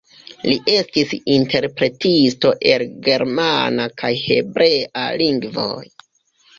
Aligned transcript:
Li 0.45 0.53
estis 0.75 1.13
interpretisto 1.33 2.55
el 2.73 2.87
germana 3.11 3.89
kaj 4.03 4.13
hebrea 4.27 5.09
lingvoj. 5.25 5.83